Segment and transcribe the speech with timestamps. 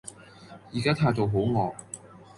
[0.73, 1.75] 而家態度好惡